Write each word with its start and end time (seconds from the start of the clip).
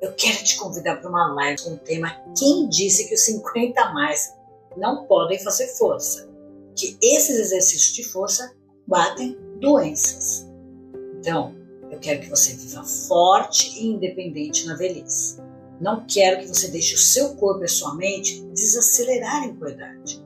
eu 0.00 0.12
quero 0.12 0.44
te 0.44 0.56
convidar 0.56 0.96
para 0.96 1.08
uma 1.08 1.32
live 1.34 1.62
com 1.62 1.74
o 1.74 1.78
tema 1.78 2.10
Quem 2.36 2.68
disse 2.68 3.08
que 3.08 3.14
os 3.14 3.24
50 3.24 3.80
a 3.80 3.92
mais 3.94 4.34
não 4.76 5.06
podem 5.06 5.38
fazer 5.38 5.68
força? 5.68 6.28
Que 6.74 6.98
esses 7.02 7.38
exercícios 7.38 7.94
de 7.94 8.04
força 8.04 8.54
batem 8.86 9.36
doenças. 9.58 10.46
Então, 11.18 11.54
eu 11.90 11.98
quero 11.98 12.20
que 12.20 12.28
você 12.28 12.52
viva 12.52 12.84
forte 12.84 13.78
e 13.78 13.86
independente 13.86 14.66
na 14.66 14.76
velhice. 14.76 15.38
Não 15.80 16.04
quero 16.06 16.40
que 16.40 16.48
você 16.48 16.68
deixe 16.68 16.94
o 16.94 16.98
seu 16.98 17.34
corpo 17.36 17.62
e 17.62 17.64
a 17.64 17.68
sua 17.68 17.94
mente 17.94 18.42
desacelerarem 18.52 19.56
com 19.56 19.64
a 19.64 19.70
idade. 19.70 20.24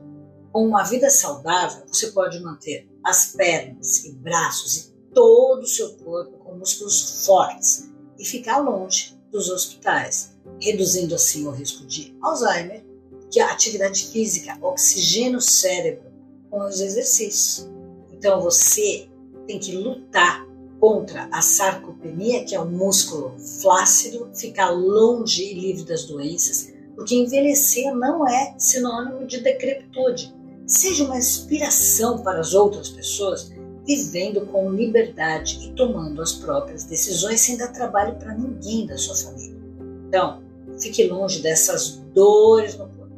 Com 0.51 0.67
uma 0.67 0.83
vida 0.83 1.09
saudável, 1.09 1.83
você 1.87 2.11
pode 2.11 2.41
manter 2.41 2.89
as 3.05 3.33
pernas 3.33 4.03
e 4.03 4.11
braços 4.13 4.77
e 4.77 4.91
todo 5.13 5.61
o 5.61 5.67
seu 5.67 5.95
corpo 5.97 6.37
com 6.39 6.57
músculos 6.57 7.25
fortes 7.25 7.89
e 8.19 8.25
ficar 8.25 8.59
longe 8.59 9.20
dos 9.31 9.49
hospitais, 9.49 10.35
reduzindo 10.61 11.15
assim 11.15 11.47
o 11.47 11.51
risco 11.51 11.85
de 11.85 12.15
Alzheimer, 12.21 12.83
que 13.29 13.39
a 13.39 13.51
atividade 13.51 14.07
física 14.07 14.57
oxigena 14.61 15.37
o 15.37 15.41
cérebro 15.41 16.11
com 16.49 16.67
os 16.67 16.81
exercícios. 16.81 17.69
Então 18.11 18.41
você 18.41 19.07
tem 19.47 19.57
que 19.57 19.71
lutar 19.71 20.45
contra 20.79 21.29
a 21.31 21.41
sarcopenia, 21.41 22.43
que 22.43 22.55
é 22.55 22.59
o 22.59 22.69
músculo 22.69 23.37
flácido, 23.61 24.29
ficar 24.35 24.71
longe 24.71 25.43
e 25.43 25.53
livre 25.53 25.85
das 25.85 26.05
doenças, 26.05 26.73
porque 26.95 27.15
envelhecer 27.15 27.95
não 27.95 28.27
é 28.27 28.55
sinônimo 28.57 29.25
de 29.25 29.39
decrepitude. 29.39 30.35
Seja 30.65 31.03
uma 31.03 31.17
inspiração 31.17 32.23
para 32.23 32.39
as 32.39 32.53
outras 32.53 32.89
pessoas, 32.89 33.51
vivendo 33.95 34.45
com 34.47 34.71
liberdade 34.71 35.59
e 35.63 35.71
tomando 35.73 36.21
as 36.21 36.33
próprias 36.33 36.85
decisões 36.85 37.41
sem 37.41 37.57
dar 37.57 37.69
trabalho 37.69 38.15
para 38.15 38.33
ninguém 38.33 38.85
da 38.85 38.97
sua 38.97 39.15
família. 39.15 39.59
Então, 40.07 40.41
fique 40.79 41.07
longe 41.07 41.41
dessas 41.41 42.01
dores 42.13 42.77
no 42.77 42.87
corpo. 42.87 43.11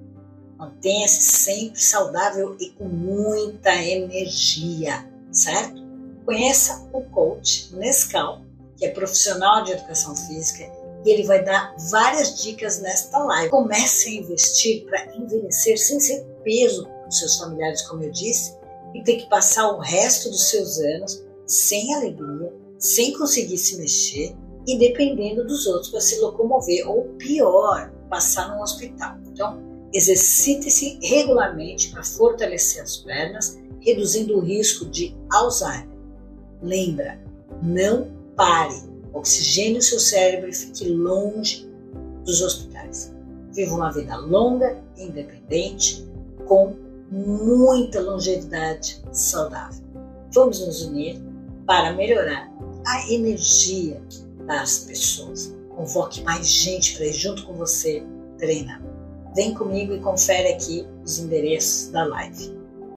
Mantenha-se 0.57 1.21
sempre 1.21 1.79
saudável 1.79 2.55
e 2.59 2.71
com 2.71 2.85
muita 2.85 3.75
energia, 3.75 5.07
certo? 5.31 5.83
Conheça 6.25 6.89
o 6.93 7.01
coach 7.01 7.75
Nescau, 7.75 8.41
que 8.77 8.85
é 8.85 8.89
profissional 8.89 9.63
de 9.63 9.73
educação 9.73 10.15
física, 10.15 10.63
e 11.05 11.09
ele 11.09 11.23
vai 11.23 11.43
dar 11.43 11.75
várias 11.89 12.41
dicas 12.41 12.79
nesta 12.79 13.19
live. 13.19 13.49
Comece 13.49 14.09
a 14.09 14.13
investir 14.13 14.85
para 14.85 15.15
envelhecer 15.15 15.77
sem 15.77 15.99
ser 15.99 16.23
peso 16.43 16.85
para 16.85 17.09
os 17.09 17.19
seus 17.19 17.37
familiares, 17.37 17.81
como 17.83 18.03
eu 18.03 18.11
disse, 18.11 18.55
e 18.93 19.03
ter 19.03 19.17
que 19.17 19.29
passar 19.29 19.71
o 19.71 19.79
resto 19.79 20.29
dos 20.29 20.49
seus 20.49 20.79
anos 20.79 21.23
sem 21.45 21.93
alegria, 21.93 22.53
sem 22.77 23.13
conseguir 23.13 23.57
se 23.57 23.77
mexer 23.77 24.35
e 24.65 24.77
dependendo 24.77 25.45
dos 25.45 25.65
outros 25.67 25.89
para 25.89 26.01
se 26.01 26.19
locomover, 26.19 26.89
ou 26.89 27.03
pior, 27.17 27.91
passar 28.09 28.55
num 28.55 28.61
hospital. 28.61 29.17
Então, 29.27 29.61
exercite-se 29.93 30.99
regularmente 31.01 31.89
para 31.89 32.03
fortalecer 32.03 32.81
as 32.81 32.97
pernas, 32.97 33.59
reduzindo 33.79 34.37
o 34.37 34.41
risco 34.41 34.85
de 34.85 35.15
Alzheimer. 35.31 35.89
Lembra, 36.61 37.21
não 37.61 38.09
pare, 38.35 38.81
oxigene 39.13 39.79
o 39.79 39.81
seu 39.81 39.99
cérebro 39.99 40.49
e 40.49 40.53
fique 40.53 40.89
longe 40.89 41.69
dos 42.23 42.41
hospitais. 42.41 43.13
Viva 43.51 43.75
uma 43.75 43.91
vida 43.91 44.15
longa, 44.15 44.81
independente, 44.97 46.07
com 46.47 46.73
muita 47.13 48.01
longevidade 48.01 49.01
saudável. 49.11 49.83
Vamos 50.33 50.65
nos 50.65 50.81
unir 50.81 51.21
para 51.67 51.93
melhorar 51.93 52.51
a 52.85 53.11
energia 53.11 54.01
das 54.47 54.79
pessoas. 54.79 55.55
Convoque 55.75 56.21
mais 56.23 56.47
gente 56.47 56.95
para 56.95 57.05
ir 57.05 57.13
junto 57.13 57.45
com 57.45 57.53
você 57.53 58.03
treinar. 58.37 58.81
Vem 59.35 59.53
comigo 59.53 59.93
e 59.93 59.99
confere 59.99 60.53
aqui 60.53 60.87
os 61.03 61.19
endereços 61.19 61.91
da 61.91 62.03
live. 62.03 62.62